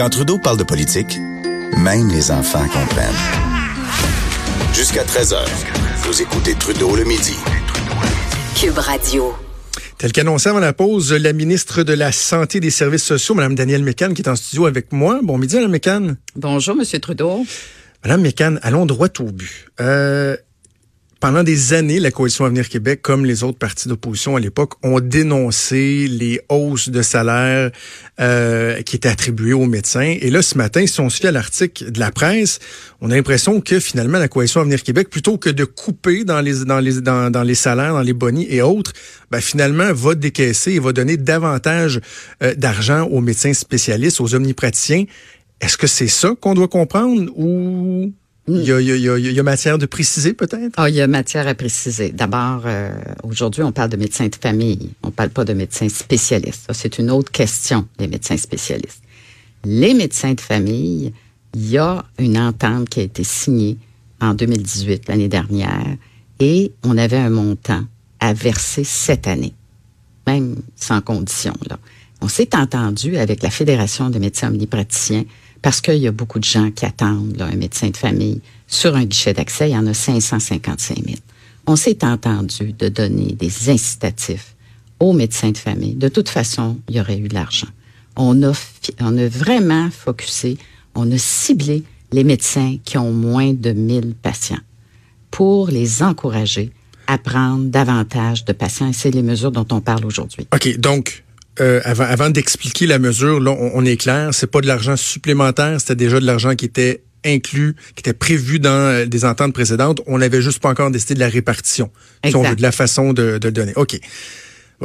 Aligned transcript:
Quand 0.00 0.08
Trudeau 0.08 0.38
parle 0.38 0.56
de 0.56 0.64
politique, 0.64 1.18
même 1.76 2.08
les 2.08 2.30
enfants 2.30 2.66
comprennent. 2.68 3.12
Jusqu'à 4.72 5.04
13h, 5.04 5.36
vous 6.04 6.22
écoutez 6.22 6.54
Trudeau 6.54 6.96
le 6.96 7.04
midi. 7.04 7.36
Cube 8.58 8.78
Radio. 8.78 9.34
Tel 9.98 10.12
qu'annoncé 10.12 10.48
avant 10.48 10.58
la 10.58 10.72
pause, 10.72 11.12
la 11.12 11.34
ministre 11.34 11.82
de 11.82 11.92
la 11.92 12.12
Santé 12.12 12.56
et 12.56 12.60
des 12.62 12.70
Services 12.70 13.04
sociaux, 13.04 13.34
Mme 13.34 13.54
Danielle 13.54 13.82
Mécan, 13.82 14.14
qui 14.14 14.22
est 14.22 14.28
en 14.30 14.36
studio 14.36 14.64
avec 14.64 14.90
moi. 14.90 15.20
Bon 15.22 15.36
midi, 15.36 15.56
Mme 15.56 15.70
Mécan. 15.70 16.16
Bonjour, 16.34 16.76
M. 16.80 16.98
Trudeau. 16.98 17.44
Madame 18.02 18.22
Mécan, 18.22 18.56
allons 18.62 18.86
droit 18.86 19.08
au 19.18 19.24
but. 19.24 19.66
Euh, 19.80 20.34
pendant 21.20 21.42
des 21.42 21.74
années, 21.74 22.00
la 22.00 22.10
Coalition 22.10 22.46
Avenir 22.46 22.68
Québec, 22.70 23.02
comme 23.02 23.26
les 23.26 23.44
autres 23.44 23.58
partis 23.58 23.88
d'opposition 23.88 24.36
à 24.36 24.40
l'époque, 24.40 24.72
ont 24.82 25.00
dénoncé 25.00 26.08
les 26.08 26.40
hausses 26.48 26.88
de 26.88 27.02
salaire 27.02 27.70
euh, 28.20 28.80
qui 28.80 28.96
étaient 28.96 29.08
attribuées 29.08 29.52
aux 29.52 29.66
médecins. 29.66 30.16
Et 30.18 30.30
là, 30.30 30.40
ce 30.40 30.56
matin, 30.56 30.86
si 30.86 30.98
on 30.98 31.10
se 31.10 31.20
fie 31.20 31.26
à 31.26 31.32
l'article 31.32 31.92
de 31.92 32.00
la 32.00 32.10
presse, 32.10 32.58
on 33.02 33.10
a 33.10 33.14
l'impression 33.14 33.60
que 33.60 33.80
finalement, 33.80 34.18
la 34.18 34.28
Coalition 34.28 34.62
Avenir 34.62 34.82
Québec, 34.82 35.10
plutôt 35.10 35.36
que 35.36 35.50
de 35.50 35.64
couper 35.64 36.24
dans 36.24 36.40
les, 36.40 36.64
dans 36.64 36.80
les, 36.80 37.02
dans, 37.02 37.44
les 37.44 37.54
salaires, 37.54 37.92
dans 37.92 38.00
les 38.00 38.14
bonis 38.14 38.46
et 38.48 38.62
autres, 38.62 38.94
ben, 39.30 39.42
finalement, 39.42 39.92
va 39.92 40.14
décaisser 40.14 40.72
et 40.72 40.78
va 40.78 40.92
donner 40.92 41.18
davantage 41.18 42.00
euh, 42.42 42.54
d'argent 42.54 43.04
aux 43.04 43.20
médecins 43.20 43.52
spécialistes, 43.52 44.22
aux 44.22 44.34
omnipraticiens. 44.34 45.04
Est-ce 45.60 45.76
que 45.76 45.86
c'est 45.86 46.08
ça 46.08 46.34
qu'on 46.40 46.54
doit 46.54 46.68
comprendre 46.68 47.30
ou 47.36 48.10
il 48.48 48.62
y, 48.64 48.72
a, 48.72 48.80
il, 48.80 48.86
y 48.86 49.08
a, 49.08 49.18
il 49.18 49.32
y, 49.32 49.38
a, 49.38 49.42
matière 49.42 49.78
de 49.78 49.86
préciser 49.86 50.32
peut-être? 50.32 50.72
Ah, 50.76 50.88
il 50.88 50.96
y 50.96 51.00
a 51.00 51.06
matière 51.06 51.46
à 51.46 51.54
préciser. 51.54 52.10
D'abord, 52.10 52.62
euh, 52.64 52.90
aujourd'hui, 53.22 53.62
on 53.62 53.70
parle 53.70 53.90
de 53.90 53.96
médecins 53.96 54.26
de 54.26 54.34
famille. 54.34 54.90
On 55.02 55.10
parle 55.10 55.30
pas 55.30 55.44
de 55.44 55.52
médecins 55.52 55.88
spécialistes. 55.88 56.68
C'est 56.72 56.98
une 56.98 57.10
autre 57.10 57.30
question, 57.30 57.86
les 57.98 58.08
médecins 58.08 58.36
spécialistes. 58.36 59.02
Les 59.64 59.94
médecins 59.94 60.32
de 60.32 60.40
famille, 60.40 61.12
il 61.54 61.70
y 61.70 61.78
a 61.78 62.04
une 62.18 62.38
entente 62.38 62.88
qui 62.88 63.00
a 63.00 63.02
été 63.02 63.24
signée 63.24 63.76
en 64.20 64.34
2018, 64.34 65.08
l'année 65.08 65.28
dernière, 65.28 65.96
et 66.40 66.72
on 66.82 66.96
avait 66.96 67.18
un 67.18 67.30
montant 67.30 67.84
à 68.20 68.32
verser 68.32 68.84
cette 68.84 69.26
année, 69.26 69.54
même 70.26 70.56
sans 70.76 71.00
condition. 71.00 71.54
Là. 71.68 71.78
On 72.20 72.28
s'est 72.28 72.54
entendu 72.54 73.16
avec 73.16 73.42
la 73.42 73.50
Fédération 73.50 74.10
des 74.10 74.18
médecins 74.18 74.48
omnipraticiens 74.48 75.24
parce 75.62 75.80
qu'il 75.80 75.98
y 75.98 76.06
a 76.06 76.12
beaucoup 76.12 76.38
de 76.38 76.44
gens 76.44 76.70
qui 76.70 76.86
attendent 76.86 77.36
là, 77.36 77.46
un 77.46 77.56
médecin 77.56 77.90
de 77.90 77.96
famille 77.96 78.40
sur 78.66 78.96
un 78.96 79.04
guichet 79.04 79.34
d'accès. 79.34 79.70
Il 79.70 79.72
y 79.72 79.76
en 79.76 79.86
a 79.86 79.94
555 79.94 80.96
000. 81.04 81.18
On 81.66 81.76
s'est 81.76 82.04
entendu 82.04 82.72
de 82.72 82.88
donner 82.88 83.32
des 83.32 83.70
incitatifs 83.70 84.54
aux 84.98 85.12
médecins 85.12 85.50
de 85.50 85.58
famille. 85.58 85.94
De 85.94 86.08
toute 86.08 86.28
façon, 86.28 86.78
il 86.88 86.96
y 86.96 87.00
aurait 87.00 87.18
eu 87.18 87.28
de 87.28 87.34
l'argent. 87.34 87.68
On 88.16 88.42
a, 88.42 88.52
on 89.00 89.18
a 89.18 89.28
vraiment 89.28 89.90
focusé, 89.90 90.58
on 90.94 91.10
a 91.10 91.18
ciblé 91.18 91.84
les 92.12 92.24
médecins 92.24 92.76
qui 92.84 92.98
ont 92.98 93.12
moins 93.12 93.52
de 93.52 93.72
1000 93.72 94.14
patients 94.20 94.58
pour 95.30 95.68
les 95.68 96.02
encourager 96.02 96.72
à 97.06 97.18
prendre 97.18 97.64
davantage 97.66 98.44
de 98.44 98.52
patients. 98.52 98.88
Et 98.88 98.92
c'est 98.92 99.10
les 99.10 99.22
mesures 99.22 99.52
dont 99.52 99.66
on 99.70 99.80
parle 99.80 100.04
aujourd'hui. 100.04 100.46
OK, 100.52 100.76
donc 100.78 101.24
euh, 101.60 101.80
avant, 101.84 102.04
avant 102.04 102.30
d'expliquer 102.30 102.86
la 102.86 102.98
mesure, 102.98 103.40
là, 103.40 103.50
on, 103.50 103.84
est 103.84 103.96
clair, 103.96 104.32
c'est 104.32 104.46
pas 104.46 104.60
de 104.60 104.66
l'argent 104.66 104.96
supplémentaire, 104.96 105.80
c'était 105.80 105.96
déjà 105.96 106.20
de 106.20 106.26
l'argent 106.26 106.54
qui 106.54 106.64
était 106.64 107.02
inclus, 107.24 107.74
qui 107.96 108.00
était 108.00 108.12
prévu 108.12 108.60
dans 108.60 108.70
euh, 108.70 109.06
des 109.06 109.24
ententes 109.24 109.52
précédentes. 109.52 110.00
On 110.06 110.18
n'avait 110.18 110.42
juste 110.42 110.60
pas 110.60 110.70
encore 110.70 110.90
décidé 110.90 111.14
de 111.14 111.20
la 111.20 111.28
répartition, 111.28 111.90
si 112.24 112.34
on 112.36 112.42
veut, 112.42 112.56
de 112.56 112.62
la 112.62 112.72
façon 112.72 113.12
de, 113.12 113.38
de 113.38 113.48
le 113.48 113.52
donner. 113.52 113.72
OK. 113.76 113.98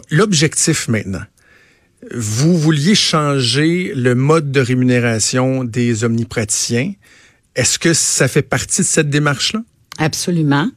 L'objectif 0.09 0.87
maintenant. 0.87 1.23
Vous 2.13 2.57
vouliez 2.57 2.93
changer 2.93 3.93
le 3.95 4.13
mode 4.15 4.51
de 4.51 4.59
rémunération 4.59 5.63
des 5.63 6.03
omnipraticiens. 6.03 6.93
Est-ce 7.55 7.79
que 7.79 7.93
ça 7.93 8.27
fait 8.27 8.41
partie 8.41 8.81
de 8.81 8.85
cette 8.85 9.09
démarche-là? 9.09 9.61
Absolument. 9.97 10.69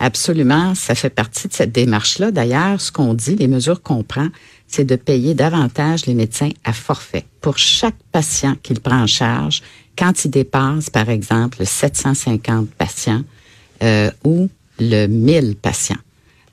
Absolument, 0.00 0.74
ça 0.74 0.94
fait 0.94 1.10
partie 1.10 1.46
de 1.46 1.52
cette 1.52 1.72
démarche-là. 1.72 2.30
D'ailleurs, 2.30 2.80
ce 2.80 2.90
qu'on 2.90 3.12
dit, 3.12 3.36
les 3.36 3.48
mesures 3.48 3.82
qu'on 3.82 4.02
prend, 4.02 4.28
c'est 4.70 4.84
de 4.84 4.94
payer 4.94 5.34
davantage 5.34 6.06
les 6.06 6.14
médecins 6.14 6.50
à 6.64 6.72
forfait 6.72 7.24
pour 7.40 7.58
chaque 7.58 7.96
patient 8.12 8.54
qu'il 8.62 8.78
prend 8.78 9.02
en 9.02 9.06
charge 9.06 9.62
quand 9.98 10.24
il 10.24 10.30
dépasse, 10.30 10.90
par 10.90 11.10
exemple, 11.10 11.66
750 11.66 12.70
patients 12.70 13.22
euh, 13.82 14.10
ou 14.24 14.48
le 14.78 15.06
1000 15.06 15.56
patients. 15.56 15.98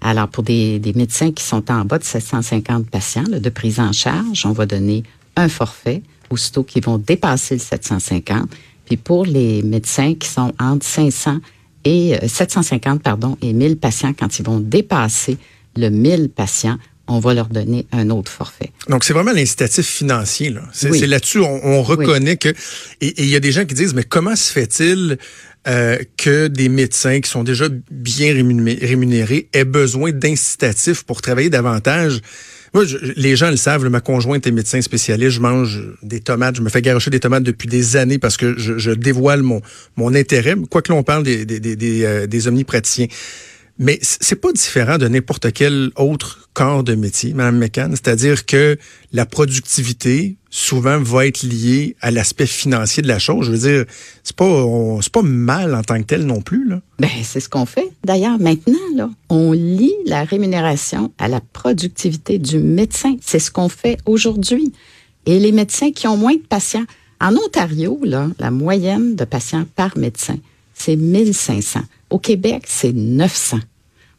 Alors, 0.02 0.28
pour 0.28 0.44
des, 0.44 0.80
des, 0.80 0.94
médecins 0.94 1.32
qui 1.32 1.44
sont 1.44 1.72
en 1.72 1.86
bas 1.86 2.00
de 2.00 2.04
750 2.04 2.90
patients 2.90 3.24
de 3.24 3.50
prise 3.50 3.80
en 3.80 3.92
charge, 3.92 4.46
on 4.46 4.52
va 4.52 4.66
donner 4.66 5.04
un 5.36 5.48
forfait, 5.48 6.02
aussitôt 6.30 6.64
qui 6.64 6.80
vont 6.80 6.98
dépasser 6.98 7.56
le 7.56 7.62
750. 7.62 8.50
Puis 8.86 8.98
pour 8.98 9.26
les 9.26 9.62
médecins 9.62 10.16
qui 10.16 10.28
sont 10.28 10.54
entre 10.60 10.86
500 10.86 11.38
et 11.86 12.18
750 12.28 12.96
euh, 12.96 13.00
pardon 13.00 13.38
et 13.42 13.54
1000 13.54 13.78
patients 13.78 14.14
quand 14.18 14.40
ils 14.40 14.46
vont 14.46 14.60
dépasser 14.60 15.38
le 15.76 15.90
1000 15.90 16.30
patients, 16.30 16.78
on 17.07 17.19
va 17.19 17.34
leur 17.34 17.47
donner 17.47 17.88
un 17.91 18.09
autre 18.09 18.31
forfait. 18.31 18.72
Donc, 18.90 19.03
c'est 19.03 19.13
vraiment 19.13 19.31
l'incitatif 19.31 19.85
financier. 19.85 20.50
Là. 20.50 20.62
C'est, 20.73 21.07
là-dessus, 21.07 21.40
on, 21.40 21.66
on 21.66 21.84
reconnaît 21.84 22.38
que... 22.38 22.50
Et 23.01 23.23
il 23.23 23.29
y 23.29 23.35
a 23.35 23.40
des 23.40 23.51
gens 23.51 23.66
qui 23.66 23.75
disent, 23.75 23.94
mais 23.94 24.03
comment 24.03 24.35
se 24.35 24.51
fait-il 24.51 25.18
euh, 25.68 25.97
que 26.18 26.47
des 26.47 26.69
médecins 26.69 27.19
qui 27.22 27.29
sont 27.29 27.44
déjà 27.44 27.68
bien 27.91 28.34
rémunérés 28.34 29.50
aient 29.53 29.66
besoin 29.66 30.12
d'incitatifs 30.12 31.03
pour 31.03 31.22
travailler 31.22 31.50
davantage? 31.50 32.22
Moi, 32.73 32.84
les 33.16 33.38
gens 33.38 33.50
le 33.50 33.56
savent, 33.56 33.88
ma 33.88 34.01
conjointe 34.01 34.45
est 34.45 34.51
médecin 34.51 34.81
spécialiste, 34.81 35.31
je 35.31 35.39
mange 35.39 35.81
des 36.03 36.19
tomates, 36.19 36.57
je 36.57 36.62
me 36.62 36.69
fais 36.69 36.81
garocher 36.81 37.09
des 37.09 37.22
tomates 37.22 37.44
depuis 37.44 37.69
des 37.69 37.95
années 37.95 38.19
parce 38.19 38.35
que 38.35 38.56
je, 38.57 38.78
je 38.78 38.91
dévoile 38.91 39.41
mon, 39.41 39.62
mon 39.95 40.13
intérêt, 40.13 40.56
quoi 40.69 40.81
que 40.81 40.91
l'on 40.91 41.01
parle 41.01 41.24
des, 41.24 41.45
des, 41.45 41.62
des, 41.62 41.78
des, 41.78 42.03
euh, 42.03 42.28
des 42.28 42.47
omnipraticiens. 42.50 43.07
Mais 43.80 44.00
c'est 44.02 44.42
pas 44.42 44.52
différent 44.52 44.98
de 44.98 45.08
n'importe 45.08 45.54
quel 45.54 45.92
autre 45.96 46.50
corps 46.54 46.84
de 46.84 46.96
métier, 46.96 47.34
Madame 47.34 47.60
McCann. 47.60 47.92
C'est-à-dire 47.92 48.46
que 48.48 48.78
la 49.14 49.28
productivité, 49.28 50.38
souvent, 50.50 51.00
va 51.00 51.28
être 51.28 51.44
liée 51.44 51.96
à 52.02 52.10
l'aspect 52.10 52.48
financier 52.48 53.04
de 53.04 53.08
la 53.08 53.20
chose. 53.20 53.46
Je 53.46 53.52
veux 53.52 53.58
dire, 53.58 53.86
c'est 54.24 54.36
pas, 54.36 54.66
pas 55.14 55.22
mal 55.22 55.76
en 55.76 55.84
tant 55.84 56.00
que 56.00 56.06
tel 56.06 56.26
non 56.26 56.42
plus, 56.42 56.68
là. 56.68 56.82
Ben, 56.98 57.10
c'est 57.24 57.40
ce 57.40 57.50
qu'on 57.50 57.68
fait. 57.68 57.92
D'ailleurs, 58.04 58.40
maintenant, 58.40 59.12
on 59.30 59.52
lie 59.52 59.94
la 60.08 60.24
rémunération 60.24 61.12
à 61.20 61.28
la 61.28 61.40
productivité 61.40 62.40
du 62.40 62.58
médecin. 62.58 63.16
C'est 63.22 63.40
ce 63.40 63.52
qu'on 63.52 63.70
fait 63.70 64.00
aujourd'hui. 64.08 64.74
Et 65.28 65.40
les 65.40 65.52
médecins 65.52 65.92
qui 65.92 66.08
ont 66.08 66.18
moins 66.18 66.34
de 66.34 66.48
patients. 66.50 66.86
En 67.20 67.36
Ontario, 67.36 68.00
là, 68.04 68.30
la 68.40 68.50
moyenne 68.50 69.16
de 69.16 69.26
patients 69.26 69.66
par 69.76 69.98
médecin, 69.98 70.38
c'est 70.78 70.96
1500. 70.96 71.82
Au 72.10 72.20
Québec, 72.20 72.64
c'est 72.68 72.94
900. 72.94 73.60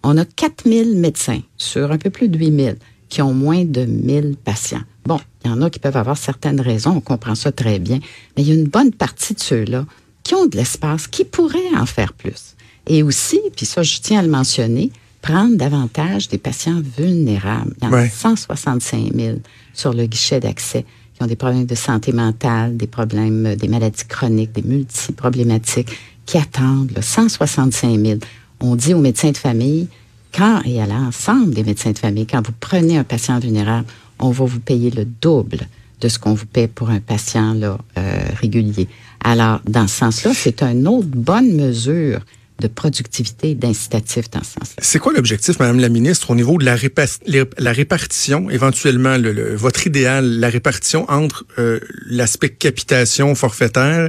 On 0.03 0.17
a 0.17 0.25
4000 0.25 0.97
médecins 0.97 1.41
sur 1.57 1.93
un 1.93 1.99
peu 1.99 2.11
plus 2.11 2.29
de 2.29 2.39
8000 2.39 2.77
qui 3.09 3.23
ont 3.23 3.33
moins 3.33 3.65
de 3.65 3.85
1000 3.85 4.37
patients. 4.43 4.83
Bon, 5.07 5.19
il 5.45 5.51
y 5.51 5.55
en 5.55 5.63
a 5.63 5.71
qui 5.71 5.79
peuvent 5.79 5.97
avoir 5.97 6.19
certaines 6.19 6.61
raisons, 6.61 6.97
on 6.97 7.01
comprend 7.01 7.35
ça 7.35 7.53
très 7.53 7.79
bien, 7.79 7.99
mais 8.37 8.43
il 8.43 8.49
y 8.49 8.53
a 8.53 8.55
une 8.55 8.69
bonne 8.69 8.93
partie 8.93 9.35
de 9.35 9.41
ceux-là 9.41 9.87
qui 10.23 10.35
ont 10.35 10.47
de 10.47 10.57
l'espace, 10.57 11.07
qui 11.07 11.25
pourraient 11.25 11.75
en 11.77 11.87
faire 11.87 12.13
plus. 12.13 12.55
Et 12.87 13.03
aussi, 13.03 13.41
puis 13.57 13.65
ça, 13.65 13.83
je 13.83 13.99
tiens 14.01 14.21
à 14.21 14.23
le 14.23 14.29
mentionner, 14.29 14.91
prendre 15.23 15.57
davantage 15.57 16.29
des 16.29 16.39
patients 16.39 16.83
vulnérables. 16.99 17.75
Il 17.81 17.85
y 17.85 17.89
en 17.89 17.93
a 17.93 18.09
165 18.09 19.15
000 19.15 19.39
sur 19.73 19.95
le 19.95 20.07
guichet 20.07 20.41
d'accès 20.41 20.85
qui 21.15 21.23
ont 21.23 21.27
des 21.27 21.37
problèmes 21.37 21.67
de 21.67 21.75
santé 21.75 22.13
mentale, 22.13 22.77
des 22.77 22.87
problèmes, 22.87 23.57
des 23.57 23.69
maladies 23.69 24.05
chroniques, 24.07 24.53
des 24.53 24.63
multiproblématiques, 24.63 25.89
qui 26.29 26.37
attendent, 26.37 26.93
165 27.01 27.99
000. 27.99 28.21
On 28.61 28.77
dit 28.77 28.93
aux 28.93 29.01
médecins 29.01 29.31
de 29.31 29.37
famille, 29.37 29.89
quand, 30.35 30.61
et 30.67 30.81
à 30.81 30.87
l'ensemble 30.87 31.55
des 31.55 31.65
médecins 31.65 31.93
de 31.93 31.99
famille, 31.99 32.27
quand 32.27 32.47
vous 32.47 32.53
prenez 32.61 32.99
un 32.99 33.05
patient 33.05 33.39
vulnérable, 33.39 33.87
on 34.19 34.31
va 34.31 34.45
vous 34.45 34.61
payer 34.61 34.91
le 34.91 35.07
double 35.07 35.61
de 36.03 36.09
ce 36.09 36.19
qu'on 36.19 36.35
vous 36.35 36.45
paie 36.45 36.69
pour 36.69 36.91
un 36.91 37.01
patient 37.01 37.59
euh, 37.59 37.79
régulier. 38.39 38.89
Alors, 39.25 39.61
dans 39.67 39.89
ce 39.89 39.97
sens-là, 39.97 40.33
c'est 40.35 40.63
une 40.63 40.87
autre 40.87 41.09
bonne 41.09 41.55
mesure 41.55 42.21
de 42.61 42.69
productivité, 42.69 43.55
d'incitatif 43.55 44.31
dans 44.31 44.43
ce 44.43 44.53
sens-là. 44.53 44.83
C'est 44.83 44.99
quoi 44.99 45.13
l'objectif, 45.13 45.59
Madame 45.59 45.79
la 45.79 45.89
Ministre, 45.89 46.31
au 46.31 46.35
niveau 46.35 46.59
de 46.59 46.65
la, 46.65 46.77
la 47.59 47.73
répartition, 47.73 48.51
éventuellement, 48.51 49.17
le, 49.17 49.55
votre 49.55 49.87
idéal, 49.87 50.41
la 50.41 50.49
répartition 50.49 51.09
entre 51.09 51.45
euh, 51.59 51.79
l'aspect 52.07 52.49
capitation 52.51 53.35
forfaitaire 53.35 54.09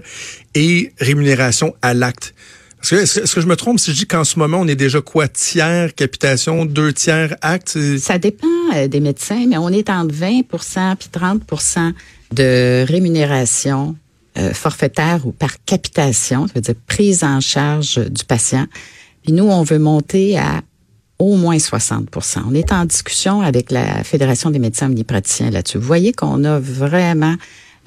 et 0.55 0.93
rémunération 0.99 1.75
à 1.81 1.93
l'acte? 1.93 2.33
Est-ce 2.81 2.95
que, 2.95 3.21
est-ce 3.23 3.35
que 3.35 3.41
je 3.41 3.47
me 3.47 3.55
trompe 3.55 3.79
si 3.79 3.91
je 3.91 3.97
dis 3.97 4.07
qu'en 4.07 4.23
ce 4.23 4.39
moment, 4.39 4.59
on 4.61 4.67
est 4.67 4.75
déjà 4.75 5.01
quoi? 5.01 5.27
Tiers 5.27 5.93
capitation, 5.93 6.65
deux 6.65 6.93
tiers 6.93 7.35
acte? 7.41 7.77
Ça 7.99 8.17
dépend 8.17 8.47
euh, 8.73 8.87
des 8.87 9.01
médecins, 9.01 9.45
mais 9.47 9.57
on 9.57 9.69
est 9.69 9.89
entre 9.89 10.15
20 10.15 10.41
puis 10.97 11.09
30 11.11 11.41
de 12.31 12.85
rémunération 12.87 13.95
euh, 14.37 14.53
forfaitaire 14.53 15.25
ou 15.25 15.31
par 15.31 15.63
capitation, 15.65 16.47
ça 16.47 16.53
veut 16.55 16.61
dire 16.61 16.75
prise 16.87 17.23
en 17.23 17.39
charge 17.39 17.97
du 17.97 18.23
patient. 18.23 18.65
Puis 19.23 19.33
nous, 19.33 19.45
on 19.45 19.63
veut 19.63 19.79
monter 19.79 20.37
à 20.37 20.61
au 21.19 21.35
moins 21.35 21.57
60% 21.57 22.43
On 22.47 22.53
est 22.53 22.71
en 22.71 22.85
discussion 22.85 23.41
avec 23.41 23.71
la 23.71 24.03
Fédération 24.05 24.49
des 24.49 24.59
médecins 24.59 24.87
omnipraticiens 24.87 25.49
là-dessus. 25.49 25.77
Vous 25.77 25.85
voyez 25.85 26.13
qu'on 26.13 26.45
a 26.45 26.59
vraiment 26.59 27.35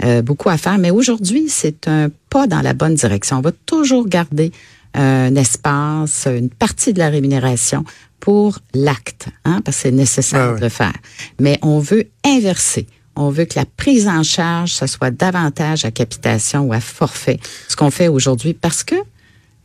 euh, 0.04 0.20
beaucoup 0.20 0.50
à 0.50 0.58
faire. 0.58 0.78
Mais 0.78 0.90
aujourd'hui, 0.90 1.46
c'est 1.48 1.88
un 1.88 2.10
pas 2.28 2.46
dans 2.46 2.60
la 2.60 2.74
bonne 2.74 2.94
direction. 2.94 3.38
On 3.38 3.40
va 3.40 3.52
toujours 3.52 4.06
garder 4.06 4.52
un 4.94 5.34
espace, 5.36 6.26
une 6.26 6.50
partie 6.50 6.92
de 6.92 6.98
la 6.98 7.08
rémunération 7.08 7.84
pour 8.20 8.58
l'acte, 8.74 9.28
hein, 9.44 9.60
parce 9.64 9.78
que 9.78 9.82
c'est 9.84 9.90
nécessaire 9.90 10.50
ah 10.52 10.56
de 10.56 10.60
le 10.60 10.68
faire. 10.68 10.92
Mais 11.40 11.58
on 11.62 11.78
veut 11.78 12.04
inverser. 12.24 12.86
On 13.16 13.30
veut 13.30 13.44
que 13.44 13.58
la 13.58 13.64
prise 13.64 14.08
en 14.08 14.22
charge, 14.22 14.72
ce 14.72 14.86
soit 14.86 15.10
davantage 15.10 15.84
à 15.84 15.90
capitation 15.90 16.62
ou 16.62 16.72
à 16.72 16.80
forfait. 16.80 17.38
Ce 17.68 17.76
qu'on 17.76 17.90
fait 17.90 18.08
aujourd'hui 18.08 18.54
parce 18.54 18.84
que 18.84 18.94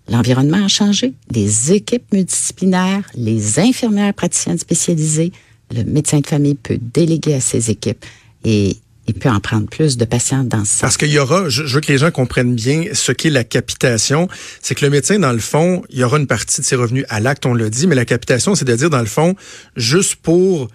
l'environnement 0.09 0.65
a 0.65 0.67
changé. 0.67 1.13
Les 1.31 1.71
équipes 1.71 2.11
multidisciplinaires, 2.13 3.03
les 3.15 3.59
infirmières 3.59 4.13
praticiennes 4.13 4.57
spécialisées, 4.57 5.31
le 5.73 5.83
médecin 5.83 6.19
de 6.19 6.27
famille 6.27 6.55
peut 6.55 6.79
déléguer 6.79 7.35
à 7.35 7.41
ses 7.41 7.69
équipes 7.69 8.05
et 8.43 8.77
il 9.07 9.13
peut 9.13 9.29
en 9.29 9.39
prendre 9.39 9.67
plus 9.67 9.95
de 9.97 10.05
patients 10.05 10.43
dans 10.43 10.65
ce 10.65 10.81
Parce 10.81 10.97
qu'il 10.97 11.11
y 11.11 11.17
aura, 11.17 11.47
je, 11.47 11.63
veux 11.63 11.79
que 11.79 11.91
les 11.91 11.97
gens 11.97 12.11
comprennent 12.11 12.55
bien 12.55 12.83
ce 12.93 13.13
qu'est 13.13 13.29
la 13.29 13.45
capitation. 13.45 14.27
C'est 14.61 14.75
que 14.75 14.83
le 14.83 14.91
médecin, 14.91 15.17
dans 15.17 15.31
le 15.31 15.39
fond, 15.39 15.81
il 15.89 15.99
y 15.99 16.03
aura 16.03 16.17
une 16.17 16.27
partie 16.27 16.59
de 16.59 16.65
ses 16.65 16.75
revenus 16.75 17.05
à 17.07 17.21
l'acte, 17.21 17.45
on 17.45 17.53
l'a 17.53 17.69
dit, 17.69 17.87
mais 17.87 17.95
la 17.95 18.05
capitation, 18.05 18.53
c'est 18.53 18.65
de 18.65 18.75
dire, 18.75 18.89
dans 18.89 18.99
le 18.99 19.05
fond, 19.05 19.35
juste 19.77 20.15
pour 20.15 20.67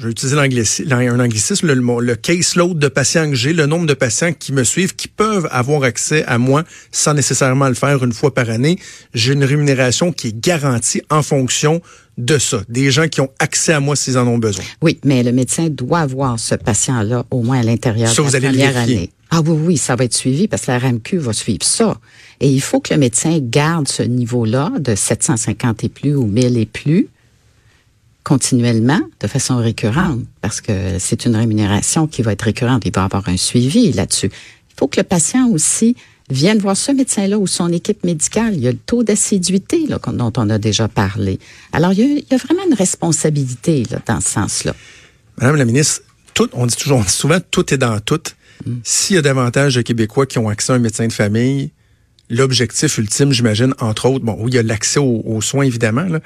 je 0.00 0.06
vais 0.06 0.12
utiliser 0.12 0.36
un 0.38 1.20
anglicisme, 1.20 1.66
le, 1.66 2.00
le 2.00 2.14
caseload 2.16 2.78
de 2.78 2.88
patients 2.88 3.28
que 3.28 3.36
j'ai, 3.36 3.52
le 3.52 3.66
nombre 3.66 3.86
de 3.86 3.92
patients 3.92 4.32
qui 4.32 4.54
me 4.54 4.64
suivent, 4.64 4.96
qui 4.96 5.08
peuvent 5.08 5.46
avoir 5.50 5.82
accès 5.82 6.24
à 6.24 6.38
moi 6.38 6.64
sans 6.90 7.12
nécessairement 7.12 7.68
le 7.68 7.74
faire 7.74 8.02
une 8.02 8.14
fois 8.14 8.32
par 8.32 8.48
année. 8.48 8.78
J'ai 9.12 9.34
une 9.34 9.44
rémunération 9.44 10.10
qui 10.10 10.28
est 10.28 10.40
garantie 10.40 11.02
en 11.10 11.22
fonction 11.22 11.82
de 12.16 12.38
ça, 12.38 12.62
des 12.70 12.90
gens 12.90 13.08
qui 13.08 13.20
ont 13.20 13.28
accès 13.38 13.74
à 13.74 13.80
moi 13.80 13.94
s'ils 13.94 14.16
en 14.16 14.26
ont 14.26 14.38
besoin. 14.38 14.64
Oui, 14.80 14.98
mais 15.04 15.22
le 15.22 15.32
médecin 15.32 15.68
doit 15.68 16.00
avoir 16.00 16.38
ce 16.38 16.54
patient-là 16.54 17.26
au 17.30 17.42
moins 17.42 17.60
à 17.60 17.62
l'intérieur 17.62 18.10
de 18.10 18.22
la 18.22 18.40
première 18.40 18.76
année. 18.78 19.10
Ah 19.30 19.42
oui, 19.42 19.50
oui, 19.50 19.76
ça 19.76 19.96
va 19.96 20.04
être 20.04 20.14
suivi 20.14 20.48
parce 20.48 20.62
que 20.62 20.70
la 20.70 20.78
RMQ 20.78 21.18
va 21.18 21.34
suivre 21.34 21.62
ça. 21.62 21.98
Et 22.40 22.48
il 22.48 22.62
faut 22.62 22.80
que 22.80 22.94
le 22.94 23.00
médecin 23.00 23.38
garde 23.38 23.86
ce 23.86 24.02
niveau-là 24.02 24.72
de 24.80 24.94
750 24.94 25.84
et 25.84 25.88
plus 25.90 26.16
ou 26.16 26.24
1000 26.24 26.56
et 26.56 26.66
plus 26.66 27.08
continuellement, 28.24 29.00
de 29.20 29.26
façon 29.26 29.56
récurrente, 29.56 30.20
parce 30.40 30.60
que 30.60 30.98
c'est 30.98 31.24
une 31.26 31.36
rémunération 31.36 32.06
qui 32.06 32.22
va 32.22 32.32
être 32.32 32.42
récurrente. 32.42 32.82
Il 32.84 32.92
va 32.94 33.04
avoir 33.04 33.28
un 33.28 33.36
suivi 33.36 33.92
là-dessus. 33.92 34.26
Il 34.26 34.74
faut 34.78 34.88
que 34.88 35.00
le 35.00 35.04
patient 35.04 35.48
aussi 35.48 35.96
vienne 36.30 36.58
voir 36.58 36.76
ce 36.76 36.92
médecin-là 36.92 37.38
ou 37.38 37.46
son 37.46 37.72
équipe 37.72 38.04
médicale. 38.04 38.54
Il 38.54 38.60
y 38.60 38.68
a 38.68 38.72
le 38.72 38.78
taux 38.78 39.02
d'assiduité 39.02 39.86
dont 40.12 40.32
on 40.36 40.50
a 40.50 40.58
déjà 40.58 40.88
parlé. 40.88 41.38
Alors, 41.72 41.92
il 41.92 42.24
y 42.30 42.34
a, 42.34 42.36
vraiment 42.36 42.64
une 42.66 42.74
responsabilité 42.74 43.84
là, 43.90 44.00
dans 44.06 44.20
ce 44.20 44.28
sens-là. 44.28 44.74
Madame 45.38 45.56
la 45.56 45.64
ministre, 45.64 46.02
tout, 46.34 46.48
on 46.52 46.66
dit 46.66 46.76
toujours, 46.76 47.08
souvent, 47.10 47.38
tout 47.50 47.74
est 47.74 47.78
dans 47.78 47.98
tout. 48.00 48.20
Mm. 48.64 48.74
S'il 48.84 49.16
y 49.16 49.18
a 49.18 49.22
davantage 49.22 49.74
de 49.74 49.82
Québécois 49.82 50.26
qui 50.26 50.38
ont 50.38 50.48
accès 50.48 50.72
à 50.72 50.76
un 50.76 50.78
médecin 50.78 51.06
de 51.06 51.12
famille, 51.12 51.72
l'objectif 52.28 52.98
ultime, 52.98 53.32
j'imagine, 53.32 53.74
entre 53.80 54.06
autres, 54.08 54.24
bon, 54.24 54.36
oui, 54.38 54.52
il 54.52 54.54
y 54.54 54.58
a 54.58 54.62
l'accès 54.62 55.00
aux, 55.00 55.40
soins, 55.40 55.64
évidemment, 55.64 56.04
là, 56.04 56.20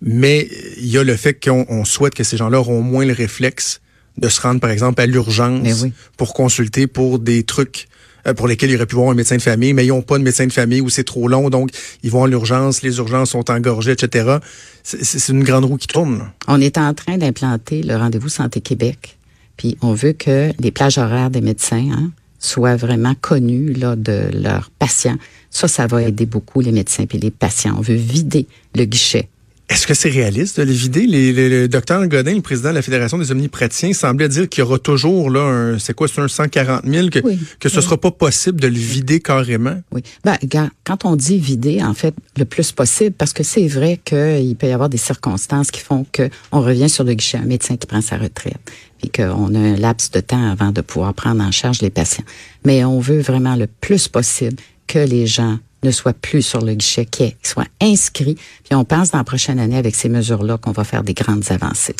mais 0.00 0.48
il 0.78 0.88
y 0.88 0.98
a 0.98 1.04
le 1.04 1.16
fait 1.16 1.34
qu'on 1.34 1.84
souhaite 1.84 2.14
que 2.14 2.24
ces 2.24 2.36
gens-là 2.36 2.60
auront 2.60 2.82
moins 2.82 3.04
le 3.04 3.12
réflexe 3.12 3.80
de 4.18 4.28
se 4.28 4.40
rendre, 4.40 4.60
par 4.60 4.70
exemple, 4.70 5.00
à 5.00 5.06
l'urgence 5.06 5.86
pour 6.16 6.34
consulter 6.34 6.86
pour 6.86 7.18
des 7.18 7.42
trucs 7.42 7.88
euh, 8.26 8.34
pour 8.34 8.48
lesquels 8.48 8.70
ils 8.70 8.76
auraient 8.76 8.86
pu 8.86 8.96
voir 8.96 9.10
un 9.10 9.14
médecin 9.14 9.36
de 9.36 9.42
famille, 9.42 9.72
mais 9.72 9.84
ils 9.84 9.90
n'ont 9.90 10.02
pas 10.02 10.18
de 10.18 10.24
médecin 10.24 10.46
de 10.46 10.52
famille 10.52 10.80
ou 10.80 10.88
c'est 10.88 11.04
trop 11.04 11.28
long, 11.28 11.50
donc 11.50 11.70
ils 12.02 12.10
vont 12.10 12.24
à 12.24 12.28
l'urgence, 12.28 12.82
les 12.82 12.96
urgences 12.98 13.30
sont 13.30 13.50
engorgées, 13.50 13.92
etc. 13.92 14.38
C'est 14.82 15.32
une 15.32 15.44
grande 15.44 15.64
roue 15.64 15.76
qui 15.76 15.86
tourne. 15.86 16.30
On 16.48 16.60
est 16.60 16.78
en 16.78 16.92
train 16.94 17.18
d'implanter 17.18 17.82
le 17.82 17.96
rendez-vous 17.96 18.28
Santé 18.28 18.60
Québec, 18.60 19.18
puis 19.56 19.76
on 19.80 19.92
veut 19.92 20.12
que 20.12 20.50
les 20.58 20.70
plages 20.70 20.98
horaires 20.98 21.30
des 21.30 21.40
médecins 21.40 21.88
hein, 21.92 22.10
soient 22.38 22.76
vraiment 22.76 23.14
connues 23.14 23.72
là, 23.72 23.96
de 23.96 24.28
leurs 24.32 24.70
patients. 24.70 25.18
Ça, 25.50 25.68
ça 25.68 25.86
va 25.86 26.02
aider 26.02 26.26
beaucoup 26.26 26.60
les 26.60 26.72
médecins 26.72 27.04
et 27.10 27.18
les 27.18 27.30
patients. 27.30 27.74
On 27.78 27.82
veut 27.82 27.94
vider 27.94 28.46
le 28.74 28.84
guichet 28.84 29.28
est-ce 29.68 29.86
que 29.86 29.94
c'est 29.94 30.10
réaliste 30.10 30.60
de 30.60 30.64
le 30.64 30.72
vider? 30.72 31.06
le 31.06 31.66
docteur 31.66 32.06
Godin, 32.06 32.34
le 32.34 32.40
président 32.40 32.70
de 32.70 32.76
la 32.76 32.82
Fédération 32.82 33.18
des 33.18 33.32
omnipraticiens, 33.32 33.92
semblait 33.92 34.28
dire 34.28 34.48
qu'il 34.48 34.62
y 34.62 34.64
aura 34.64 34.78
toujours 34.78 35.28
là 35.28 35.40
un, 35.40 35.78
c'est 35.78 35.92
quoi, 35.92 36.06
c'est 36.06 36.20
un 36.20 36.28
140 36.28 36.84
000, 36.86 37.08
que, 37.10 37.18
que 37.58 37.68
ce 37.68 37.76
ne 37.76 37.80
sera 37.80 37.96
pas 37.96 38.12
possible 38.12 38.60
de 38.60 38.68
le 38.68 38.78
vider 38.78 39.18
carrément? 39.18 39.82
Oui. 39.92 40.02
Ben, 40.24 40.36
quand 40.84 41.04
on 41.04 41.16
dit 41.16 41.38
vider, 41.38 41.82
en 41.82 41.94
fait, 41.94 42.14
le 42.36 42.44
plus 42.44 42.70
possible, 42.70 43.14
parce 43.18 43.32
que 43.32 43.42
c'est 43.42 43.66
vrai 43.66 44.00
qu'il 44.04 44.54
peut 44.56 44.68
y 44.68 44.72
avoir 44.72 44.88
des 44.88 44.98
circonstances 44.98 45.72
qui 45.72 45.80
font 45.80 46.06
qu'on 46.14 46.60
revient 46.60 46.88
sur 46.88 47.02
le 47.02 47.14
guichet, 47.14 47.38
un 47.38 47.46
médecin 47.46 47.76
qui 47.76 47.88
prend 47.88 48.00
sa 48.00 48.18
retraite, 48.18 48.60
puis 48.98 49.10
qu'on 49.10 49.54
a 49.54 49.58
un 49.58 49.76
laps 49.76 50.12
de 50.12 50.20
temps 50.20 50.48
avant 50.48 50.70
de 50.70 50.80
pouvoir 50.80 51.12
prendre 51.12 51.42
en 51.42 51.50
charge 51.50 51.82
les 51.82 51.90
patients. 51.90 52.24
Mais 52.64 52.84
on 52.84 53.00
veut 53.00 53.20
vraiment 53.20 53.56
le 53.56 53.66
plus 53.66 54.06
possible 54.06 54.56
que 54.86 55.00
les 55.00 55.26
gens 55.26 55.58
ne 55.82 55.90
soit 55.90 56.14
plus 56.14 56.42
sur 56.42 56.60
le 56.60 56.74
guichet, 56.74 57.04
qu'il 57.04 57.34
soit 57.42 57.68
inscrit. 57.80 58.34
Puis 58.34 58.74
on 58.74 58.84
pense 58.84 59.10
dans 59.10 59.18
la 59.18 59.24
prochaine 59.24 59.58
année 59.58 59.76
avec 59.76 59.94
ces 59.94 60.08
mesures-là 60.08 60.58
qu'on 60.58 60.72
va 60.72 60.84
faire 60.84 61.02
des 61.02 61.14
grandes 61.14 61.44
avancées. 61.50 61.94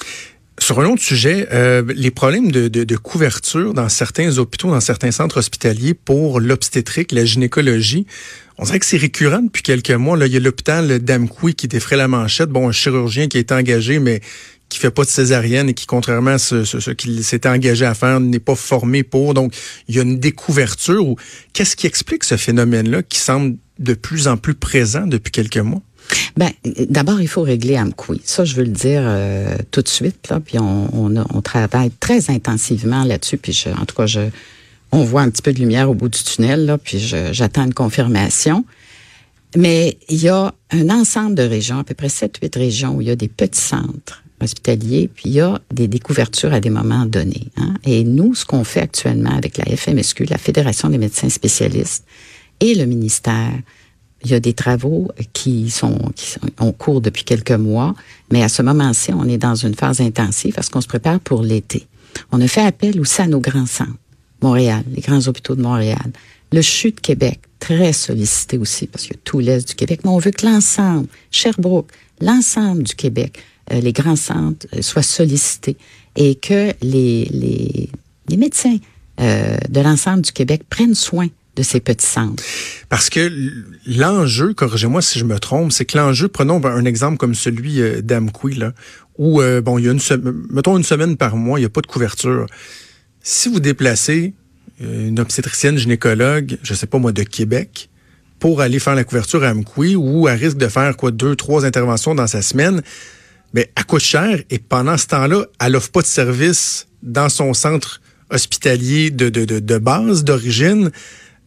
Sur 0.58 0.81
un 0.81 0.87
autre 0.87 1.02
sujet, 1.02 1.49
euh, 1.52 1.82
les 1.94 2.11
problèmes 2.11 2.50
de, 2.50 2.96
couverture 2.96 3.75
dans 3.75 3.90
certains 3.90 4.38
hôpitaux, 4.38 4.70
dans 4.70 4.81
certains 4.81 5.11
centres 5.11 5.37
hospitaliers 5.37 5.93
pour 5.93 6.40
l'obstétrique, 6.40 7.12
la 7.12 7.26
gynécologie, 7.26 8.06
on 8.56 8.64
dirait 8.64 8.78
que 8.78 8.87
c'est 8.87 8.96
récurrent 8.96 9.43
depuis 9.43 9.62
quelques 9.62 9.90
mois. 9.90 10.17
Là, 10.17 10.26
il 10.26 10.32
y 10.32 10.37
a 10.37 10.40
l'hôpital 10.40 10.99
d'Amqui 11.00 11.55
qui 11.55 11.69
défrait 11.69 11.96
la 11.96 12.08
manchette. 12.08 12.49
Bon, 12.49 12.69
un 12.69 12.72
chirurgien 12.72 13.29
qui 13.29 13.37
est 13.37 13.52
engagé, 13.52 13.99
mais 13.99 14.22
qui 14.70 14.79
fait 14.79 14.90
pas 14.90 15.05
de 15.05 15.08
césarienne 15.08 15.69
et 15.69 15.75
qui, 15.75 15.84
contrairement 15.84 16.32
à 16.32 16.38
ce, 16.38 16.64
ce, 16.64 16.90
qu'il 16.90 17.22
s'était 17.22 17.50
engagé 17.50 17.84
à 17.84 17.94
faire, 17.94 18.19
n'est 18.19 18.40
pas 18.40 18.56
formé 18.56 19.02
pour. 19.02 19.34
Donc, 19.34 19.55
il 19.88 19.96
y 19.96 19.99
a 19.99 20.02
une 20.02 20.19
découverture. 20.19 21.06
Ou 21.06 21.17
qu'est-ce 21.52 21.76
qui 21.76 21.87
explique 21.87 22.25
ce 22.25 22.38
phénomène-là 22.38 23.02
qui 23.02 23.19
semble 23.19 23.56
de 23.78 23.94
plus 23.94 24.28
en 24.28 24.37
plus 24.37 24.55
présent 24.55 25.06
depuis 25.06 25.31
quelques 25.31 25.58
mois? 25.58 25.82
Ben, 26.37 26.50
d'abord, 26.88 27.20
il 27.20 27.28
faut 27.28 27.43
régler 27.43 27.78
Amqui. 27.78 28.20
Ça, 28.25 28.44
je 28.44 28.55
veux 28.55 28.62
le 28.62 28.70
dire 28.70 29.02
euh, 29.05 29.56
tout 29.70 29.82
de 29.82 29.88
suite. 29.88 30.28
Là, 30.31 30.40
puis 30.40 30.58
on 30.58 31.43
travaille 31.43 31.90
très 31.99 32.31
intensivement 32.31 33.05
là-dessus. 33.05 33.38
Puis 33.38 33.52
je, 33.52 33.70
en 33.70 33.84
tout 33.84 33.96
cas, 33.96 34.06
je, 34.06 34.20
on 34.93 35.02
voit 35.02 35.23
un 35.23 35.31
petit 35.31 35.43
peu 35.43 35.52
de 35.52 35.58
lumière 35.58 35.90
au 35.90 35.94
bout 35.94 36.08
du 36.08 36.23
tunnel. 36.23 36.67
Là, 36.67 36.78
puis 36.78 36.99
j'attends 37.32 37.64
une 37.64 37.75
confirmation. 37.75 38.64
Mais 39.56 39.99
il 40.08 40.20
y 40.20 40.29
a 40.29 40.52
un 40.70 40.90
ensemble 40.90 41.34
de 41.34 41.43
régions, 41.43 41.79
à 41.79 41.84
peu 41.84 41.94
près 41.94 42.08
7-8 42.08 42.58
régions, 42.58 42.96
où 42.96 43.00
il 43.00 43.08
y 43.08 43.11
a 43.11 43.17
des 43.17 43.29
petits 43.29 43.61
centres 43.61 44.22
hospitaliers, 44.40 45.08
puis 45.08 45.25
il 45.26 45.32
y 45.32 45.40
a 45.40 45.58
des 45.72 45.88
découvertures 45.88 46.52
à 46.52 46.61
des 46.61 46.69
moments 46.69 47.06
donnés. 47.06 47.49
Hein. 47.56 47.75
Et 47.84 48.05
nous, 48.05 48.34
ce 48.34 48.44
qu'on 48.44 48.65
fait 48.65 48.81
actuellement 48.81 49.34
avec 49.34 49.56
la 49.56 49.65
FMSQ, 49.65 50.27
la 50.27 50.36
Fédération 50.36 50.91
des 50.91 50.98
médecins 50.98 51.31
spécialistes, 51.31 52.05
et 52.60 52.75
le 52.75 52.86
ministère. 52.86 53.53
Il 54.25 54.31
y 54.31 54.34
a 54.34 54.41
des 54.41 54.55
travaux 54.55 55.08
qui 55.32 55.70
sont, 55.70 55.98
qui 56.15 56.34
en 56.58 56.72
cours 56.72 57.01
depuis 57.01 57.25
quelques 57.25 57.53
mois, 57.53 57.94
mais 58.32 58.43
à 58.43 58.48
ce 58.48 58.63
moment-ci, 58.63 59.13
on 59.13 59.29
est 59.29 59.39
dans 59.39 59.55
une 59.55 59.75
phase 59.75 60.01
intensive 60.01 60.55
parce 60.55 60.69
qu'on 60.69 60.81
se 60.81 60.89
prépare 60.89 61.20
pour 61.20 61.43
l'été. 61.43 61.86
On 62.32 62.41
a 62.41 62.48
fait 62.48 62.63
appel 62.63 62.98
aussi 63.01 63.20
à 63.20 63.29
nos 63.29 63.41
grands 63.41 63.67
centres, 63.67 63.91
Montréal, 64.43 64.82
les 64.91 65.03
grands 65.03 65.29
hôpitaux 65.29 65.55
de 65.55 65.63
Montréal, 65.63 66.13
le 66.53 66.63
CHU 66.63 66.93
de 66.93 67.01
Québec, 67.01 67.41
très 67.58 67.93
sollicité 67.93 68.58
aussi 68.58 68.86
parce 68.86 69.10
a 69.10 69.15
tout 69.25 69.39
l'Est 69.39 69.69
du 69.69 69.75
Québec, 69.75 70.01
mais 70.05 70.10
on 70.10 70.19
veut 70.19 70.31
que 70.31 70.46
l'ensemble, 70.46 71.08
Sherbrooke, 71.31 71.91
l'ensemble 72.20 72.82
du 72.84 72.94
Québec, 72.94 73.43
euh, 73.72 73.81
les 73.81 73.93
grands 73.93 74.17
centres 74.17 74.67
euh, 74.75 74.82
soient 74.82 75.03
sollicités 75.03 75.77
et 76.15 76.36
que 76.36 76.72
les, 76.82 77.25
les, 77.27 77.91
les 78.29 78.36
médecins 78.36 78.79
euh, 79.20 79.56
de 79.69 79.81
l'ensemble 79.81 80.22
du 80.22 80.32
Québec 80.32 80.63
prennent 80.69 80.94
soin 80.94 81.29
de 81.56 81.63
ces 81.63 81.81
petits 81.81 82.06
centres? 82.06 82.44
Parce 82.89 83.10
que 83.10 83.31
l'enjeu, 83.86 84.55
corrigez-moi 84.55 85.03
si 85.03 85.19
je 85.19 85.25
me 85.25 85.39
trompe, 85.39 85.72
c'est 85.72 85.84
que 85.84 85.98
l'enjeu, 85.98 86.29
prenons 86.29 86.65
un 86.65 86.84
exemple 86.84 87.17
comme 87.17 87.34
celui 87.34 87.81
euh, 87.81 88.03
d'Amqui, 88.03 88.60
où, 89.19 89.41
euh, 89.41 89.60
bon, 89.60 89.79
il 89.79 89.86
y 89.86 89.89
a 89.89 89.93
une 89.93 90.01
mettons 90.51 90.77
une 90.77 90.84
semaine 90.84 91.17
par 91.17 91.36
mois, 91.36 91.58
il 91.58 91.63
n'y 91.63 91.67
a 91.67 91.70
pas 91.70 91.81
de 91.81 91.86
couverture. 91.86 92.46
Si 93.22 93.48
vous 93.48 93.60
déplacez 93.60 94.34
euh, 94.82 95.08
une 95.08 95.19
obstétricienne 95.19 95.79
gynécologue, 95.79 96.58
je 96.63 96.75
sais 96.75 96.86
pas 96.86 96.98
moi, 96.98 97.13
de 97.13 97.22
Québec, 97.22 97.89
pour 98.39 98.60
aller 98.60 98.79
faire 98.79 98.94
la 98.94 99.05
couverture 99.05 99.43
à 99.43 99.51
Amqui, 99.51 99.96
ou 99.96 100.27
à 100.29 100.32
risque 100.32 100.58
de 100.58 100.69
faire 100.69 100.96
quoi, 100.96 101.10
deux, 101.10 101.34
trois 101.34 101.65
interventions 101.65 102.15
dans 102.15 102.27
sa 102.27 102.43
semaine, 102.43 102.82
mais 103.55 103.63
ben, 103.63 103.70
elle 103.77 103.84
coûte 103.86 104.03
cher 104.03 104.43
et 104.51 104.58
pendant 104.58 104.98
ce 104.98 105.06
temps-là, 105.06 105.46
elle 105.60 105.72
n'offre 105.72 105.91
pas 105.91 106.03
de 106.03 106.06
service 106.06 106.89
dans 107.03 107.29
son 107.29 107.55
centre 107.55 108.01
hospitalier 108.31 109.10
de, 109.10 109.29
de, 109.29 109.44
de 109.44 109.79
base, 109.79 110.25
d'origine. 110.25 110.91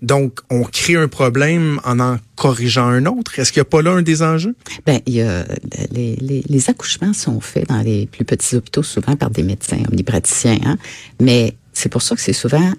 Donc, 0.01 0.39
on 0.49 0.63
crée 0.63 0.95
un 0.95 1.07
problème 1.07 1.79
en 1.83 1.99
en 1.99 2.17
corrigeant 2.35 2.87
un 2.87 3.05
autre. 3.05 3.37
Est-ce 3.37 3.51
qu'il 3.51 3.59
n'y 3.59 3.67
a 3.67 3.69
pas 3.69 3.81
là 3.81 3.91
un 3.91 4.01
des 4.01 4.21
enjeux? 4.21 4.55
Ben, 4.85 5.01
il 5.05 5.15
y 5.15 5.21
a, 5.21 5.45
les, 5.91 6.15
les, 6.15 6.43
les, 6.47 6.69
accouchements 6.69 7.13
sont 7.13 7.41
faits 7.41 7.67
dans 7.67 7.81
les 7.81 8.05
plus 8.05 8.23
petits 8.23 8.55
hôpitaux, 8.55 8.83
souvent 8.83 9.15
par 9.17 9.29
des 9.29 9.43
médecins 9.43 9.81
omnipraticiens. 9.91 10.59
Hein? 10.65 10.77
Mais 11.19 11.55
c'est 11.73 11.89
pour 11.89 12.01
ça 12.01 12.15
que 12.15 12.21
c'est 12.21 12.33
souvent 12.33 12.71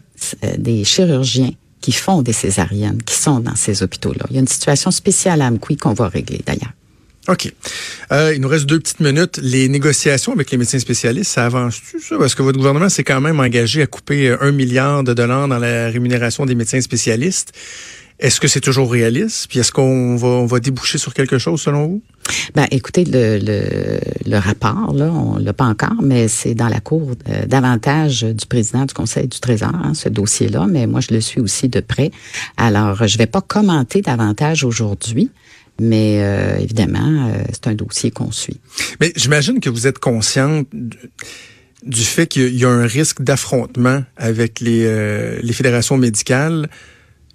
euh, 0.44 0.54
des 0.56 0.84
chirurgiens 0.84 1.50
qui 1.80 1.92
font 1.92 2.22
des 2.22 2.32
césariennes, 2.32 3.02
qui 3.02 3.14
sont 3.14 3.40
dans 3.40 3.56
ces 3.56 3.82
hôpitaux-là. 3.82 4.26
Il 4.30 4.34
y 4.34 4.38
a 4.38 4.40
une 4.40 4.48
situation 4.48 4.90
spéciale 4.90 5.42
à 5.42 5.46
Amqui 5.46 5.76
qu'on 5.76 5.94
va 5.94 6.08
régler 6.08 6.42
d'ailleurs. 6.46 6.72
OK. 7.28 7.52
Euh, 8.12 8.32
il 8.34 8.40
nous 8.40 8.48
reste 8.48 8.66
deux 8.66 8.80
petites 8.80 9.00
minutes. 9.00 9.38
Les 9.42 9.68
négociations 9.68 10.32
avec 10.32 10.50
les 10.50 10.58
médecins 10.58 10.78
spécialistes, 10.78 11.32
ça 11.32 11.46
avance-tu, 11.46 12.00
ça? 12.00 12.16
Parce 12.18 12.34
que 12.34 12.42
votre 12.42 12.58
gouvernement 12.58 12.88
s'est 12.88 13.04
quand 13.04 13.20
même 13.20 13.40
engagé 13.40 13.82
à 13.82 13.86
couper 13.86 14.34
un 14.40 14.52
milliard 14.52 15.04
de 15.04 15.12
dollars 15.12 15.46
dans 15.46 15.58
la 15.58 15.88
rémunération 15.88 16.46
des 16.46 16.54
médecins 16.54 16.80
spécialistes. 16.80 17.52
Est-ce 18.20 18.38
que 18.38 18.48
c'est 18.48 18.60
toujours 18.60 18.92
réaliste? 18.92 19.46
Puis 19.48 19.60
est-ce 19.60 19.72
qu'on 19.72 20.14
va, 20.16 20.28
on 20.28 20.46
va 20.46 20.60
déboucher 20.60 20.98
sur 20.98 21.14
quelque 21.14 21.38
chose 21.38 21.62
selon 21.62 21.86
vous? 21.86 22.02
Ben, 22.54 22.66
écoutez, 22.70 23.04
le, 23.04 23.38
le, 23.38 23.98
le 24.26 24.36
rapport, 24.36 24.92
là, 24.94 25.10
on 25.10 25.38
l'a 25.38 25.54
pas 25.54 25.64
encore, 25.64 26.02
mais 26.02 26.28
c'est 26.28 26.54
dans 26.54 26.68
la 26.68 26.80
cour 26.80 27.12
euh, 27.28 27.46
davantage 27.46 28.22
du 28.22 28.46
président 28.46 28.84
du 28.84 28.92
Conseil 28.92 29.26
du 29.26 29.40
Trésor, 29.40 29.74
hein, 29.74 29.94
ce 29.94 30.10
dossier-là, 30.10 30.66
mais 30.68 30.86
moi, 30.86 31.00
je 31.00 31.14
le 31.14 31.20
suis 31.22 31.40
aussi 31.40 31.68
de 31.68 31.80
près. 31.80 32.10
Alors, 32.58 33.06
je 33.06 33.16
vais 33.16 33.26
pas 33.26 33.40
commenter 33.40 34.02
davantage 34.02 34.64
aujourd'hui. 34.64 35.30
Mais 35.82 36.22
euh, 36.22 36.58
évidemment, 36.58 37.30
euh, 37.30 37.42
c'est 37.52 37.68
un 37.68 37.75
dossier 37.75 38.10
qu'on 38.10 38.30
suit. 38.30 38.60
Mais 39.00 39.12
j'imagine 39.16 39.60
que 39.60 39.70
vous 39.70 39.87
êtes 39.87 39.99
consciente 39.99 40.68
du 41.82 42.02
fait 42.02 42.26
qu'il 42.26 42.54
y 42.54 42.66
a 42.66 42.68
un 42.68 42.87
risque 42.87 43.22
d'affrontement 43.22 44.04
avec 44.18 44.60
les, 44.60 45.40
les 45.40 45.52
fédérations 45.54 45.96
médicales 45.96 46.68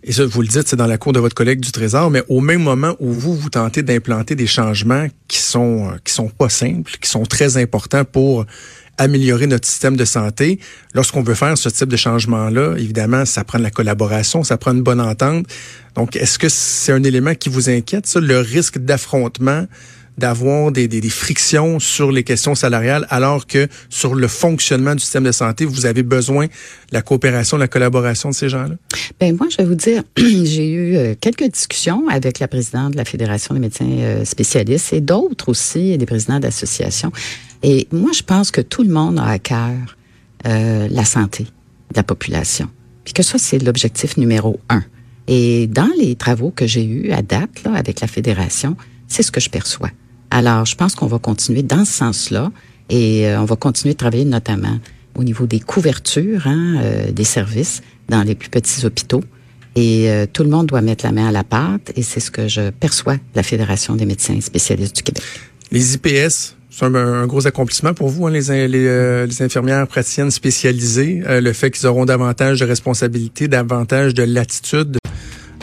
et 0.08 0.12
ça, 0.12 0.24
vous 0.24 0.42
le 0.44 0.48
dites, 0.48 0.68
c'est 0.68 0.76
dans 0.76 0.86
la 0.86 1.00
cour 1.00 1.14
de 1.14 1.20
votre 1.20 1.34
collègue 1.34 1.60
du 1.60 1.72
Trésor, 1.72 2.12
mais 2.12 2.22
au 2.30 2.40
même 2.40 2.62
moment 2.62 2.96
où 3.00 3.12
vous, 3.12 3.36
vous 3.36 3.50
tentez 3.50 3.82
d'implanter 3.82 4.36
des 4.36 4.46
changements 4.46 5.08
qui 5.28 5.40
sont, 5.40 5.98
qui 6.04 6.14
sont 6.14 6.30
pas 6.30 6.48
simples, 6.48 6.92
qui 7.02 7.10
sont 7.10 7.24
très 7.24 7.58
importants 7.58 8.06
pour 8.06 8.46
améliorer 8.98 9.48
notre 9.48 9.68
système 9.68 9.98
de 9.98 10.06
santé. 10.06 10.60
Lorsqu'on 10.94 11.22
veut 11.22 11.36
faire 11.36 11.58
ce 11.58 11.70
type 11.70 11.90
de 11.90 11.98
changement-là, 11.98 12.76
évidemment, 12.78 13.26
ça 13.26 13.44
prend 13.44 13.58
de 13.58 13.64
la 13.64 13.72
collaboration, 13.72 14.44
ça 14.44 14.58
prend 14.58 14.72
une 14.72 14.84
bonne 14.84 15.02
entente. 15.02 15.46
Donc, 15.96 16.16
est-ce 16.16 16.40
que 16.40 16.50
c'est 16.50 16.92
un 16.92 17.04
élément 17.04 17.36
qui 17.36 17.50
vous 17.50 17.70
inquiète, 17.70 18.08
ça, 18.08 18.20
le 18.20 18.40
risque 18.40 18.78
d'affrontement 18.78 19.66
d'avoir 20.18 20.72
des, 20.72 20.88
des, 20.88 21.02
des, 21.02 21.10
frictions 21.10 21.80
sur 21.80 22.12
les 22.12 22.24
questions 22.24 22.56
salariales, 22.56 23.06
alors 23.10 23.48
que 23.48 23.68
sur 23.90 24.16
le 24.16 24.28
fonctionnement 24.28 24.96
du 24.96 25.02
système 25.02 25.26
de 25.26 25.32
santé, 25.32 25.66
vous 25.66 25.86
avez 25.86 26.04
besoin 26.04 26.46
de 26.46 26.52
la 26.92 27.02
coopération, 27.02 27.58
de 27.58 27.62
la 27.62 27.68
collaboration 27.68 28.30
de 28.30 28.34
ces 28.36 28.50
gens-là? 28.50 28.76
Ben 29.20 29.36
moi, 29.36 29.48
je 29.52 29.58
vais 29.58 29.66
vous 29.66 29.76
dire, 29.76 30.04
j'ai 30.18 30.70
eu 30.70 30.96
euh, 30.96 31.16
quelques 31.20 31.52
discussions 31.52 32.08
avec 32.08 32.40
la 32.40 32.48
présidente 32.48 32.94
de 32.94 32.98
la 32.98 33.06
Fédération 33.06 33.54
des 33.54 33.60
médecins 33.60 33.86
euh, 33.90 34.26
spécialistes 34.26 34.94
et 34.94 35.02
d'autres 35.02 35.50
aussi, 35.50 35.98
des 35.98 36.06
présidents 36.06 36.40
d'associations. 36.40 37.12
Et 37.64 37.88
moi, 37.92 38.12
je 38.14 38.24
pense 38.24 38.52
que 38.52 38.62
tout 38.62 38.84
le 38.84 38.90
monde 38.90 39.20
a 39.20 39.26
à 39.26 39.40
cœur 39.40 39.98
euh, 40.46 40.88
la 40.90 41.06
santé 41.06 41.44
de 41.44 41.96
la 41.96 42.04
population. 42.04 42.70
Puis 43.04 43.14
que 43.14 43.24
ça, 43.24 43.38
c'est 43.38 43.60
l'objectif 43.60 44.18
numéro 44.18 44.60
un. 44.70 44.84
Et 45.28 45.68
dans 45.68 45.90
les 45.98 46.16
travaux 46.16 46.52
que 46.52 46.68
j'ai 46.68 46.86
eus 46.86 47.12
à 47.12 47.22
date 47.22 47.64
là, 47.64 47.74
avec 47.74 48.02
la 48.02 48.08
Fédération, 48.08 48.76
c'est 49.08 49.24
ce 49.24 49.32
que 49.32 49.40
je 49.40 49.50
perçois. 49.50 49.90
Alors, 50.30 50.66
je 50.66 50.76
pense 50.76 50.96
qu'on 50.96 51.08
va 51.08 51.20
continuer 51.20 51.64
dans 51.64 51.86
ce 51.86 51.94
sens-là 51.94 52.52
et 52.90 53.28
euh, 53.28 53.42
on 53.42 53.46
va 53.46 53.56
continuer 53.56 53.94
de 53.94 53.98
travailler 53.98 54.26
notamment 54.26 54.80
au 55.16 55.24
niveau 55.24 55.48
des 55.48 55.60
couvertures 55.60 56.46
hein, 56.46 56.76
euh, 56.78 57.12
des 57.12 57.24
services 57.24 57.82
dans 58.10 58.22
les 58.24 58.36
plus 58.36 58.50
petits 58.50 58.86
hôpitaux. 58.86 59.24
Et 59.78 60.08
tout 60.32 60.44
le 60.44 60.50
monde 60.50 60.68
doit 60.68 60.80
mettre 60.80 61.04
la 61.04 61.12
main 61.12 61.28
à 61.28 61.32
la 61.34 61.44
pâte 61.44 61.92
et 61.98 62.02
c'est 62.02 62.22
ce 62.22 62.32
que 62.32 62.48
je 62.48 62.70
perçois 62.70 63.16
de 63.16 63.22
la 63.36 63.44
Fédération 63.44 63.96
des 63.96 64.06
médecins 64.06 64.40
spécialistes 64.40 64.96
du 64.96 65.04
Québec. 65.04 65.22
Les 65.70 65.96
IPS, 65.96 66.56
c'est 66.78 66.86
un, 66.86 67.26
gros 67.28 67.48
accomplissement 67.48 67.94
pour 67.94 68.10
vous, 68.10 68.28
hein, 68.28 68.32
les, 68.32 68.68
les, 68.68 69.26
les, 69.26 69.42
infirmières 69.42 69.88
praticiennes 69.88 70.32
spécialisées, 70.32 71.22
le 71.26 71.54
fait 71.54 71.72
qu'ils 71.72 71.88
auront 71.88 72.06
davantage 72.06 72.60
de 72.60 72.66
responsabilités, 72.66 73.48
davantage 73.48 74.14
de 74.14 74.24
latitude. 74.24 74.98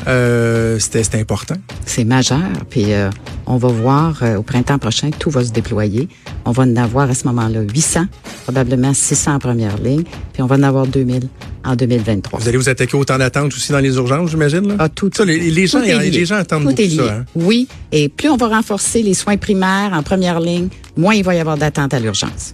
Euh, 0.09 0.79
c'était 0.79 1.19
important. 1.19 1.55
C'est 1.87 2.05
majeur. 2.05 2.41
Puis 2.69 2.93
euh, 2.93 3.11
on 3.47 3.57
va 3.57 3.69
voir 3.69 4.23
euh, 4.23 4.37
au 4.37 4.43
printemps 4.43 4.79
prochain, 4.79 5.11
tout 5.17 5.31
va 5.31 5.45
se 5.45 5.53
déployer. 5.53 6.09
On 6.45 6.51
va 6.51 6.65
en 6.65 6.77
avoir 6.77 7.09
à 7.09 7.15
ce 7.15 7.27
moment-là 7.29 7.61
800, 7.61 8.07
probablement 8.45 8.93
600 8.95 9.35
en 9.35 9.39
première 9.39 9.79
ligne, 9.79 10.03
puis 10.33 10.43
on 10.43 10.47
va 10.47 10.57
en 10.57 10.63
avoir 10.63 10.87
2000 10.87 11.29
en 11.65 11.77
2023. 11.77 12.41
Vous 12.41 12.49
allez 12.49 12.59
vous 12.59 12.69
attaquer 12.69 12.97
au 12.97 13.05
temps 13.05 13.19
d'attente 13.19 13.53
aussi 13.53 13.71
dans 13.71 13.79
les 13.79 13.95
urgences, 13.95 14.31
j'imagine? 14.31 14.67
Là? 14.67 14.75
Ah, 14.81 14.89
tout, 14.89 15.11
ça, 15.15 15.25
les, 15.25 15.39
les 15.39 15.67
gens, 15.69 15.81
les 15.81 16.25
gens 16.25 16.37
attendent 16.37 16.65
beaucoup 16.65 16.83
ça. 16.83 17.15
Hein? 17.15 17.25
Oui, 17.37 17.69
et 17.93 18.09
plus 18.09 18.29
on 18.29 18.37
va 18.37 18.49
renforcer 18.49 19.03
les 19.03 19.15
soins 19.15 19.37
primaires 19.37 19.93
en 19.93 20.03
première 20.03 20.41
ligne, 20.41 20.69
moins 20.97 21.15
il 21.15 21.25
va 21.25 21.35
y 21.35 21.41
avoir 21.41 21.57
d'attente 21.57 21.95
à 21.95 22.01
l'urgence. 22.01 22.53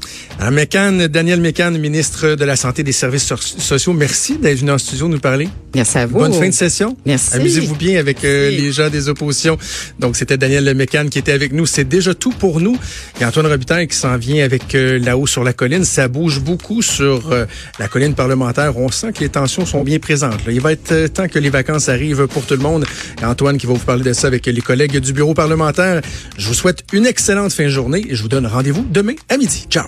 Mécan, 0.51 1.09
Daniel 1.11 1.41
Mécan, 1.41 1.73
ministre 1.73 2.35
de 2.35 2.45
la 2.45 2.57
Santé 2.57 2.81
et 2.83 2.85
des 2.85 2.93
Services 2.93 3.33
sociaux, 3.59 3.93
merci 3.93 4.39
d'être 4.39 4.59
venu 4.59 4.71
en 4.71 4.79
studio 4.79 5.09
nous 5.09 5.19
parler. 5.19 5.49
Merci 5.75 5.99
à 5.99 6.07
vous. 6.07 6.19
Bonne 6.19 6.33
fin 6.33 6.49
de 6.49 6.55
session. 6.55 6.97
Merci. 7.05 7.35
Amusez-vous 7.35 7.75
bien 7.75 7.99
avec 7.99 8.25
euh, 8.25 8.51
les 8.51 8.73
gens 8.73 8.89
des 8.89 9.09
oppositions. 9.09 9.59
Donc, 9.99 10.17
c'était 10.17 10.37
Daniel 10.37 10.75
Mécan 10.75 11.07
qui 11.11 11.19
était 11.19 11.33
avec 11.33 11.53
nous. 11.53 11.67
C'est 11.67 11.85
déjà 11.85 12.15
tout 12.15 12.31
pour 12.31 12.61
nous. 12.61 12.77
Il 13.17 13.21
y 13.23 13.25
a 13.25 13.29
Antoine 13.29 13.47
Robitaille 13.47 13.87
qui 13.89 13.97
s'en 13.97 14.17
vient 14.17 14.45
avec 14.45 14.75
euh, 14.75 14.99
là-haut 14.99 15.27
sur 15.27 15.45
la 15.45 15.53
colline. 15.53 15.85
Ça 15.85 16.09
bouge 16.09 16.41
beaucoup 16.41 16.83
sur 16.83 17.33
euh, 17.33 17.47
la 17.79 17.89
colline 17.89 18.15
parlementaire. 18.15 18.77
On 18.79 18.91
sent 18.91 19.13
que 19.13 19.21
les 19.21 19.29
tensions 19.29 19.67
sont 19.67 19.83
bien 19.83 19.99
présentes. 19.99 20.47
Là. 20.47 20.53
Il 20.53 20.61
va 20.61 20.73
être 20.73 21.09
temps 21.09 21.29
que 21.29 21.39
les 21.39 21.51
vacances 21.51 21.89
arrivent 21.89 22.27
pour 22.29 22.47
tout 22.47 22.55
le 22.55 22.61
monde. 22.61 22.87
Et 23.21 23.25
Antoine 23.25 23.59
qui 23.59 23.67
va 23.67 23.75
vous 23.75 23.79
parler 23.85 24.05
de 24.05 24.13
ça 24.13 24.27
avec 24.27 24.47
les 24.47 24.61
collègues 24.61 24.99
du 24.99 25.13
bureau 25.13 25.35
parlementaire. 25.35 26.01
Je 26.37 26.49
vous 26.49 26.55
souhaite 26.55 26.85
une 26.93 27.07
excellente 27.07 27.53
fin 27.53 27.65
de 27.65 27.71
journée 27.71 28.07
et 28.09 28.15
je 28.15 28.23
donne 28.29 28.47
rendez-vous 28.47 28.85
demain 28.91 29.15
à 29.29 29.37
midi. 29.37 29.67
Ciao! 29.69 29.87